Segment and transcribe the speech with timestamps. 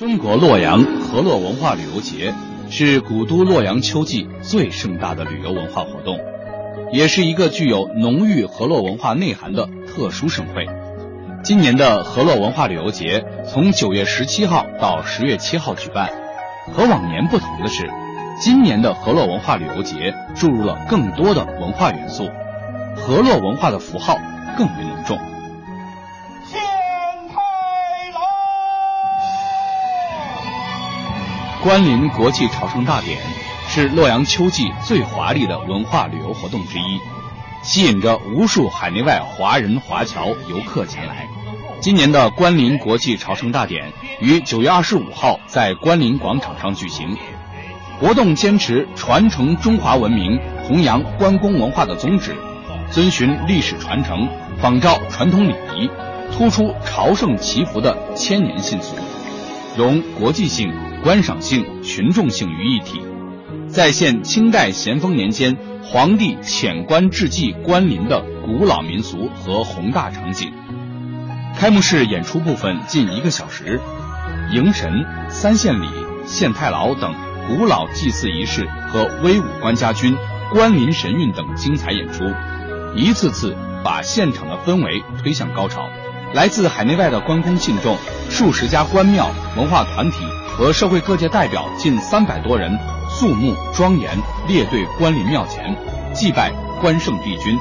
[0.00, 2.32] 中国洛阳河洛文化旅游节
[2.70, 6.18] 是古都洛阳秋季最盛大的旅游文化活动，
[6.90, 10.66] 也是一个具有浓郁河洛文化内涵的特殊盛会。
[11.44, 16.10] 今年的河洛文化旅游节从九月十七号到十月七号举办，
[16.72, 17.90] 和往年不同的是，
[18.40, 22.30] 今年的河洛文化旅游节注入了更多的文化元素，
[22.96, 24.16] 河洛文化的符号
[24.56, 24.82] 更为
[31.62, 33.18] 关林国际朝圣大典
[33.68, 36.98] 是洛阳秋季最华丽的文化旅游活动之一，
[37.62, 41.28] 吸引着无数海内外华人华侨游客前来。
[41.78, 47.14] 今年的关林国际朝圣大典于九月二十五号在关林广场上举行。
[48.00, 52.34] 活动坚持传承中华文明、弘扬关公文化的宗旨，
[52.90, 54.26] 遵循历史传承，
[54.62, 55.90] 仿照传统礼仪，
[56.32, 58.96] 突出朝圣祈福的千年信俗，
[59.76, 60.72] 融国际性。
[61.02, 63.00] 观赏性、群众性于一体，
[63.68, 70.52] 再现清代咸丰年间皇帝遣官致祭关林的古老民俗和宏大场景。
[71.56, 73.80] 开幕式演出部分近一个小时，
[74.52, 75.88] 迎神、三献礼、
[76.26, 77.14] 献太牢等
[77.48, 80.14] 古老祭祀仪式和威武关家军、
[80.52, 82.24] 关林神韵等精彩演出，
[82.94, 85.88] 一次次把现场的氛围推向高潮。
[86.32, 87.96] 来自海内外的关公信众、
[88.30, 90.24] 数十家关庙、文化团体。
[90.56, 92.70] 和社会各界代表近三百多人，
[93.08, 94.10] 肃穆庄严
[94.46, 95.74] 列队关林庙前，
[96.12, 97.56] 祭拜关圣帝君，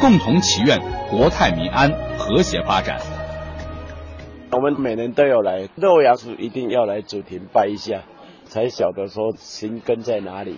[0.00, 0.80] 共同祈愿
[1.10, 2.98] 国泰民安、和谐发展。
[4.50, 8.02] 我们每年都要来洛阳，是一定要来主庭拜一下，
[8.46, 10.56] 才晓得说心根在哪里。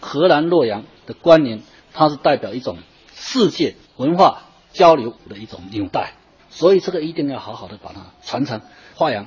[0.00, 1.62] 河南洛阳的关林，
[1.94, 2.78] 它是代表一种
[3.14, 6.14] 世界文化交流的一种纽带，
[6.54, 8.60] 所以这个一定要好好的把它传承
[8.94, 9.26] 发扬。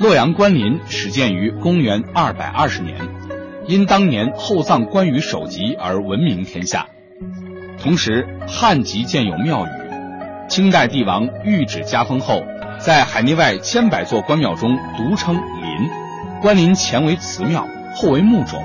[0.00, 2.96] 洛阳关林始建于公元二百二十年，
[3.66, 6.86] 因当年厚葬关羽首级而闻名天下。
[7.82, 9.68] 同时，汉籍建有庙宇。
[10.48, 12.42] 清代帝王御旨加封后，
[12.78, 15.90] 在海内外千百座关庙中独称林。
[16.40, 18.62] 关林前为祠庙，后为墓冢，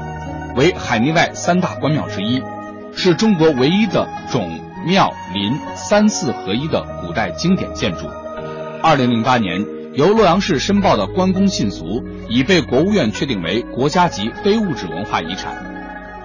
[0.56, 2.41] 为海内外三大关庙之一，
[2.94, 8.08] 是中国唯一的冢庙林三寺合一的古代经典建筑。
[8.81, 9.66] 二零零八年。
[9.94, 15.53] 由洛阳市申报的关公信俗已被国务院确定为国家级非物质文化遗产。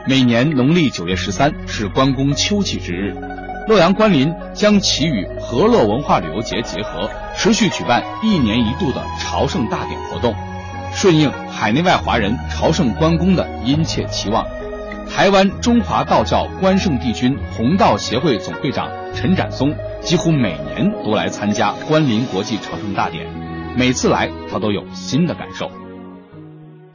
[0.07, 3.13] 每年农历九月十三是关公秋祭之日，
[3.67, 10.33] 洛阳关林将其与和乐文化旅游节结合，持续举办一年一度的朝圣大典活动，
[10.93, 14.47] 顺应海内外华人朝圣关公的殷切期望。
[15.09, 23.27] 台湾中华道教关圣帝君弘道协会总会长陈展松几乎每年都来参加关林国际朝圣大典。
[23.77, 25.71] 每次来，他都有新的感受。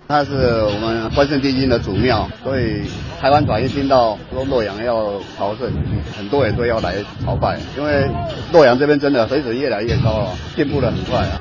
[0.08, 0.32] 它是
[0.64, 2.84] 我们关圣帝君的祖庙，所以
[3.20, 5.72] 台湾转运听到说洛阳要朝圣，
[6.16, 6.96] 很多人都要来
[7.26, 7.58] 朝拜。
[7.78, 8.08] 因为
[8.52, 11.40] 洛阳这边真的水准越来越高了，进步的很快啊。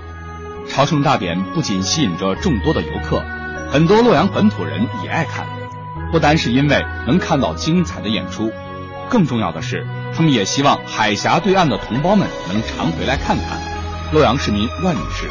[0.68, 3.22] 朝圣大典不仅吸引着众多的游客，
[3.70, 5.44] 很多洛阳本土人也爱看。
[6.12, 8.50] 不单是因为能看到精彩的演出，
[9.08, 13.60] 更重要的是，他们也希望海峡对岸的同胞们能常回来看看。
[14.12, 15.28] 洛阳市民万女士，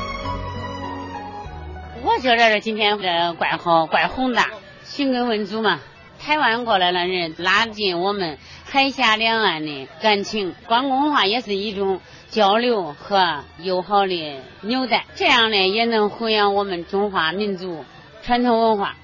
[2.02, 4.48] 我觉得今天这怪好怪宏大，
[4.86, 5.80] 寻根问祖嘛。
[6.18, 17.84] 台湾过来的人拉近我们海峡两岸的感情，关公文化也是一种交流和友好的纽带，这样呢也能弘扬我们中华民族
[18.22, 18.96] 传统文化。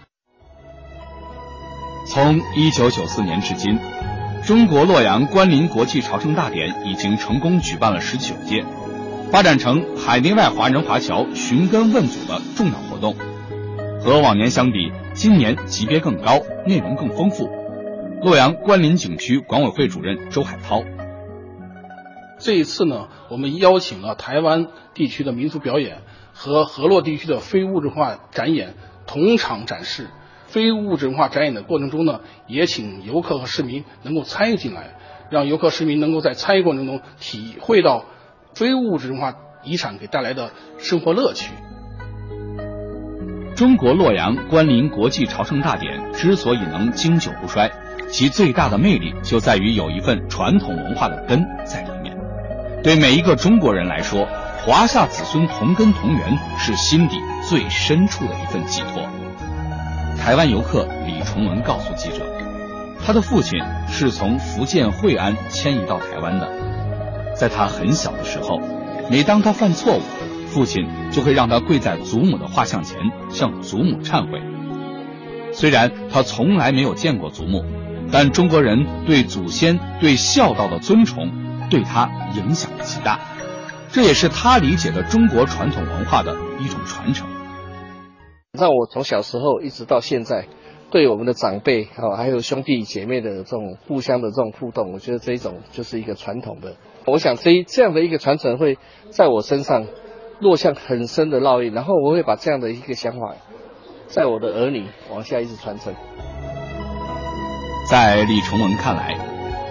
[2.05, 3.79] 从一九九四年至今，
[4.43, 8.63] 中国洛阳关林国际朝圣大典已经成功举办了十九届。
[9.31, 13.15] 发展成海内外华人华侨寻根问祖的重要活动，
[13.99, 17.49] 和往年相比，今年级别更高，内容更丰富。
[18.21, 20.83] 洛阳关林景区管委会主任周海涛，
[22.39, 25.97] 这一次呢，我们邀请了台湾地区的民俗表演
[26.33, 28.75] 和河洛地区的非物质化展演
[29.07, 30.07] 同场展示。
[30.55, 34.95] 非物质文化展演的过程中呢，也请游客和市民能够参与进来，
[35.29, 38.05] 让游客市民能够在参与过程中体会到。
[38.53, 39.33] 非物质文化
[39.65, 41.51] 遗产给带来的生活乐趣。
[43.53, 47.69] 中国洛阳关林国际朝圣大典之所以能经久不衰，
[48.07, 52.15] 其最大的魅力就在于有一份传统文化的根在里面。
[52.81, 54.25] 对每一个中国人来说，
[54.65, 57.17] 华夏子孙同根同源是心底
[57.49, 59.03] 最深处的一份寄托。
[60.17, 62.25] 台湾游客李崇文告诉记者，
[63.05, 66.49] 他的父亲是从福建惠安迁移到台湾的。
[67.35, 68.59] 在他很小的时候，
[69.09, 70.01] 每当他犯错误，
[70.47, 72.97] 父亲就会让他跪在祖母的画像前，
[73.29, 74.41] 向祖母忏悔。
[75.53, 77.63] 虽然他从来没有见过祖母，
[78.11, 81.29] 但中国人对祖先对孝道的尊崇，
[81.69, 83.19] 对他影响极大。
[83.91, 87.27] 这也是他理解的中国传统文化的一种传承。
[88.55, 90.47] 让我从小时候一直到现在，
[90.91, 96.75] 对我们的长辈啊，还有兄弟姐妹的这种互相的这种互动，我觉得这一种就是一个传统的。
[97.05, 98.77] 我想这这样的一个传承会
[99.09, 99.85] 在我身上
[100.39, 103.35] 落下很深的烙印，然后我会把这样的一个想法，
[104.07, 105.93] 在我的儿女往下一直传承。
[107.89, 109.15] 在李崇文看来，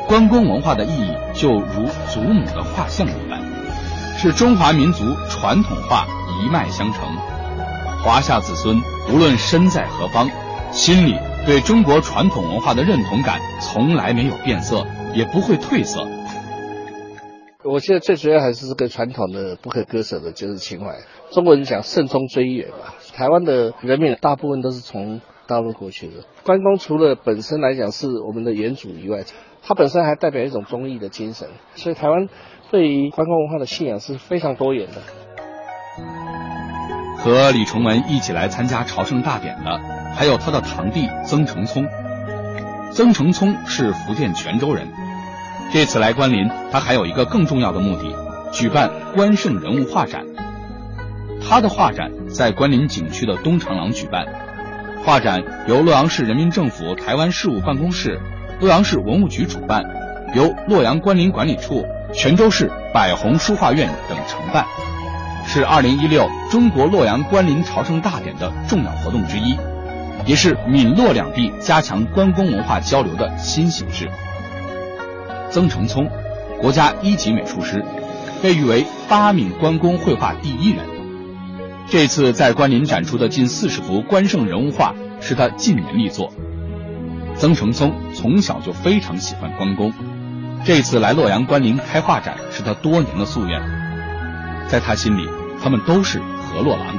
[0.06, 3.42] 关公文化的意义就如祖母的画像一般，
[4.16, 6.06] 是中华民族传统化
[6.40, 7.33] 一脉相承。
[8.04, 8.76] 华夏子孙
[9.10, 10.28] 无论身在何方，
[10.70, 11.14] 心里
[11.46, 16.06] 对中国传统文化的认同感从来没有变色，也不会褪色。
[17.64, 20.98] 我现在最主要还是这个传统的不可割舍的，就是情怀。
[21.30, 26.24] 中国人讲慎终追远嘛，台湾的人民大部分都是从大陆过去的。
[26.44, 29.24] 关公除了本身来讲是我们的元祖以外，
[29.62, 32.28] 他本身还代表一种忠义的精神，所以台湾
[32.70, 36.33] 对于关公文化的信仰是非常多元的。
[37.24, 39.80] 和李崇文一起来参加朝圣大典的，
[40.14, 41.88] 还有他的堂弟曾承聪。
[42.92, 44.86] 曾承聪是福建泉州人。
[45.72, 48.14] 这次来关林，他还有一个更重要的目的，
[48.52, 50.26] 举办关圣人物画展。
[51.42, 54.26] 他的画展在关林景区的东长廊举办，
[55.02, 58.20] 画展由洛阳市人民政府台湾事务办公室、
[58.60, 59.82] 洛阳市文物局主办，
[60.34, 64.66] 由洛阳关林管理处、泉州市百宏书画院等承办，
[65.46, 69.56] 是2016中国洛阳关林朝圣大典的重要活动之一，
[70.26, 74.10] 也是闽洛两地加强关公文化交流的新形式。
[75.50, 76.10] 曾承聪，
[76.60, 77.84] 国家一级美术师，
[78.42, 80.84] 被誉为八闽关公绘画第一人。
[81.88, 86.32] 这次在关林展出的近四十幅关圣人物画是他近年力作。
[87.36, 89.92] 曾承聪从小就非常喜欢关公，
[90.64, 93.60] 这次来洛阳关林开画展是他多年的夙愿。
[94.68, 95.28] 在他心里，
[95.62, 96.96] 他们都是河洛郎。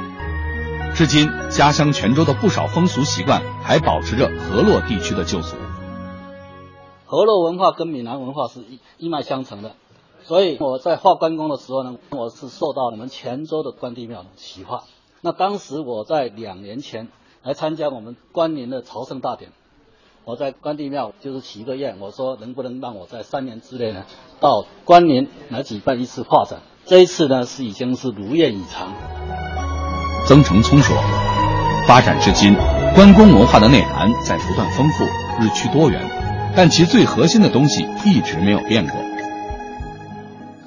[0.93, 5.57] 至今，家乡泉州的不少风俗习惯还保持着河洛地区的旧俗。
[7.05, 9.73] 河洛文化跟闽南文化是一一脉相承的，
[10.23, 14.83] 所以我在画关公的时候呢，我是受到我们泉州的关帝庙的启发。
[15.21, 17.09] 那当时我在两年前
[17.43, 19.51] 来参加我们关林的朝圣大典，
[20.23, 24.05] 我在关帝庙就是许个愿，我说能不能让我在三年之内呢，
[24.39, 26.61] 到关林来举办一次画展。
[26.87, 28.93] 这一次呢是已经是如愿以偿。
[30.27, 30.95] 曾成聪说，
[31.87, 32.53] 发展至今，
[32.93, 35.03] 关公文化的内涵在不断丰富，
[35.41, 36.07] 日趋多元。
[36.55, 39.01] 但其最核心的东西一直没有变过。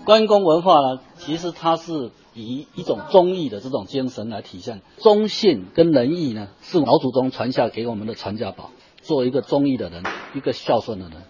[0.05, 8.71] 关公文化呢，其实它是以一种忠义的这种精神来体现，忠信跟仁义呢，是老祖宗传下给我们的传家宝。
[9.03, 10.03] 做一个忠义的人，
[10.35, 11.23] 一个孝顺的人，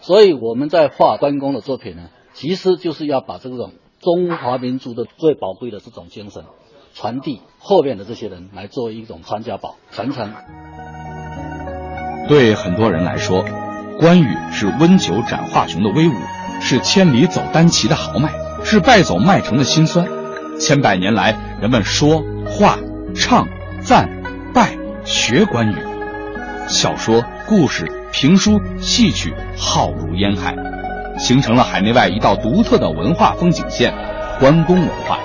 [0.00, 6.44] 所以我们在画关公的作品呢，其实就是要把这种中华民族的最宝贵的这种精神
[6.94, 10.32] 传递后面的这些人，来做一种传家宝传承。
[12.28, 13.44] 对很多人来说。
[14.00, 16.12] 关羽是温酒斩华雄的威武，
[16.60, 20.06] 是千里走单骑的豪迈，是败走麦城的辛酸。
[20.60, 22.78] 千百年来，人们说、画、
[23.16, 23.48] 唱、
[23.80, 24.08] 赞、
[24.54, 25.76] 拜、学关羽，
[26.68, 30.54] 小说、故事、评书、戏曲浩如烟海，
[31.18, 33.92] 形成了海内外一道独特的文化风景线——
[34.40, 35.18] 关公文化。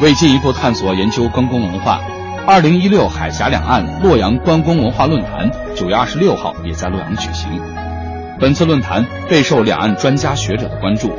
[0.00, 2.00] 为进一步探索研究关公文化。
[2.46, 7.60] 二零一六海峡两岸洛阳关公文化论坛九月二十六号也在洛阳举行。
[8.40, 11.12] 本次论坛备受两岸专家学者的关注，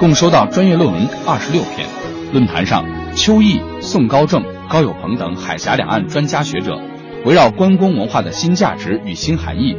[0.00, 1.86] 共收到专业论文二十六篇。
[2.32, 6.80] 论坛上，邱毅、宋高正、高友鹏等海峡两岸专家学者，
[7.24, 9.76] 围绕关公文化的新价值与新含义、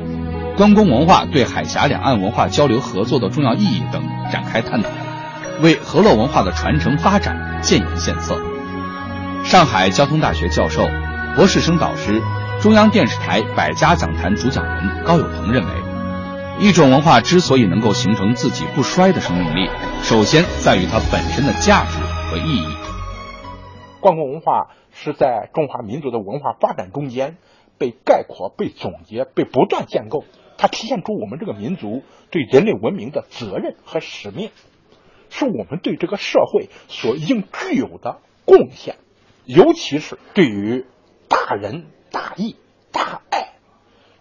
[0.57, 4.89] 关公文化对海峡两岸文化交流合作的重要意义等展开探讨，
[5.61, 8.39] 为河洛文化的传承发展建言献策。
[9.43, 10.87] 上海交通大学教授、
[11.35, 12.21] 博士生导师、
[12.61, 15.71] 中央电视台百家讲坛主讲人高友鹏认为，
[16.61, 19.69] 一种文化之所以能够形成自己不衰的生命力，
[20.03, 21.99] 首先在于它本身的价值
[22.31, 22.67] 和意义。
[23.99, 27.35] 关公文化是在中华民族的文化发展中间
[27.77, 30.23] 被概括、被总结、被不断建构，
[30.57, 34.51] 它体现出我们这个民族对人类文明的责任和使命，
[35.29, 38.97] 是我们对这个社会所应具有的贡献。
[39.45, 40.85] 尤其是对于
[41.27, 42.55] 大仁大义
[42.91, 43.53] 大爱，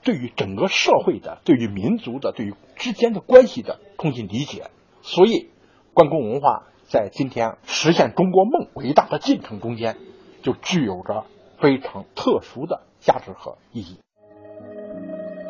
[0.02, 4.66] 对于整个社会的、对于民族的、对于之间的关系的重新理解，
[5.02, 5.50] 所以
[5.94, 9.96] 关公文化在今天实现中国梦伟大的进程中间，
[10.42, 11.24] 就具有着
[11.58, 13.98] 非常特殊的价值和意义。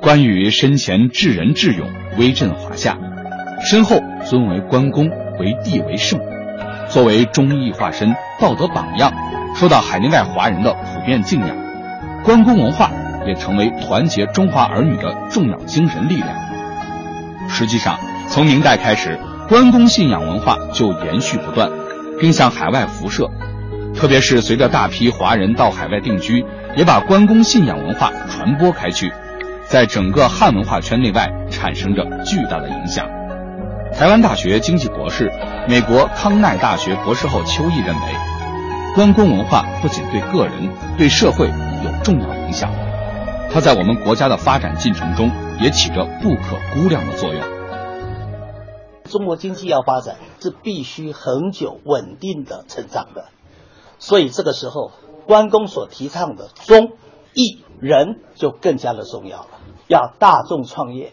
[0.04, 2.92] 关羽身前智仁智勇，威震华夏；
[3.64, 3.96] 身后
[4.26, 5.08] 尊为关公，
[5.40, 6.20] 为帝为圣。
[6.90, 9.10] 作为忠义化身、道德榜样，
[9.56, 11.56] 受到海内外华人的普遍敬仰。
[12.22, 12.90] 关公文化
[13.26, 16.28] 也成为团结中华儿女的重要精神力量。
[17.48, 19.18] 实际上，从明代开始，
[19.48, 21.70] 关公信仰文化就延续不断，
[22.20, 23.30] 并向海外辐射。
[23.94, 26.44] 特别是随着大批华人到海外定居，
[26.76, 29.10] 也把关公信仰文化传播开去。
[29.74, 33.08] 在整个汉文化圈内外产生着巨大的影响。
[33.92, 35.32] 台湾大学经济博士、
[35.68, 42.70] 美国康奈大学博士后邱毅认为，关公文化不仅对个人、对社会有重要影响，
[43.50, 47.42] 它在我们国家的发展进程中也起着不可估量的作用。
[49.10, 53.24] 中国经济要发展，是必须恒久稳定的成长的，
[53.98, 54.92] 所以这个时候，
[55.26, 56.92] 关公所提倡的忠
[57.34, 59.48] 义人就更加的重要了。
[59.88, 61.12] 要大众创业，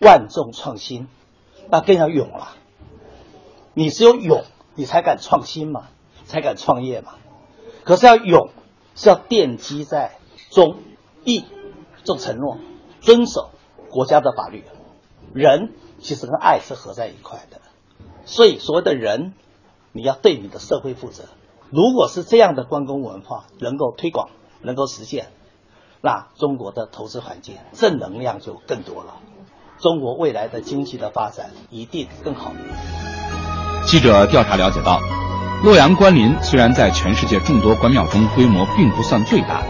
[0.00, 1.08] 万众创新，
[1.68, 2.52] 那更要勇了。
[3.72, 4.44] 你只有勇，
[4.76, 5.88] 你才敢创新嘛，
[6.26, 7.14] 才敢创业嘛。
[7.82, 8.50] 可是要勇，
[8.94, 10.16] 是要奠基在
[10.48, 10.76] 忠
[11.24, 11.44] 义
[12.04, 12.58] 这种承诺，
[13.00, 13.50] 遵守
[13.90, 14.62] 国家的法律。
[15.32, 17.60] 仁其实跟爱是合在一块的，
[18.26, 19.34] 所以所谓的人，
[19.90, 21.24] 你要对你的社会负责。
[21.70, 24.28] 如果是这样的关公文化能够推广，
[24.62, 25.32] 能够实现。
[26.04, 29.14] 那中国的投资环境正能量就更多了，
[29.80, 32.52] 中国未来的经济的发展一定更好。
[33.86, 35.00] 记者调查了解到，
[35.62, 39.62] 洛阳关林虽然在全世界众多关庙中规模并不算最大，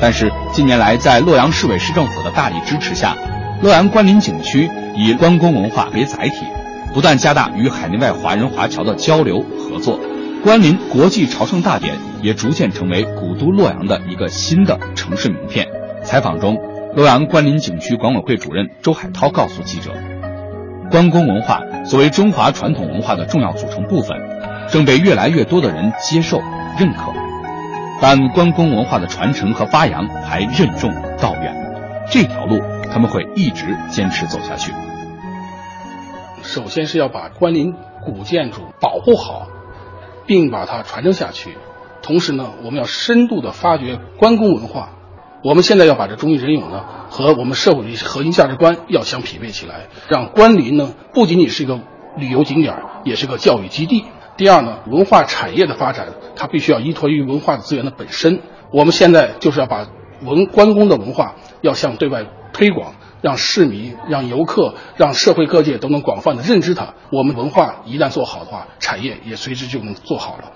[0.00, 3.16] 但是近年来在洛阳市委市政府的大力支持下，
[3.62, 6.44] 洛阳关林景区以关公文化为载体，
[6.92, 10.00] 不断加大与海内外华人华侨的交流合作。
[10.42, 15.67] 关林国际朝圣大典也逐渐成为古都洛阳的一个新的城市名片。
[16.08, 16.56] 采访中，
[16.94, 19.92] 洛阳关林景区管委会主任周海涛告诉记者，
[20.90, 24.16] 关公文化作为中华传统文化的重要组成部分，
[24.70, 26.40] 正被越来越多的人接受
[26.78, 27.12] 认可。
[28.00, 31.54] 但关公文化的传承和发扬还任重道远，
[32.10, 32.58] 这条路
[32.90, 34.72] 他们会一直坚持走下去。
[36.42, 39.46] 首先是要把关林古建筑保护好。
[40.26, 41.56] 并把它传承下去，
[42.02, 44.90] 同时呢，我们要深度的发掘关公文化。
[45.44, 51.80] 我们现在要把这忠义仁勇呢和我们社会的核心价值观要相匹配起来，让关林呢不仅仅是一个
[52.16, 54.04] 旅游景点，也是个教育基地。
[54.36, 58.40] 第二呢，文化产业的发展，它必须要依托于文化的资源的本身。
[58.72, 59.86] 我们现在就是要把
[60.22, 62.94] 文关公的文化要向对外推广。
[63.20, 66.94] 让市民、让游客、让社会各界都能广泛的认知它。
[67.10, 70.52] 我们文化一旦做好的话，产业也随之就能做好了。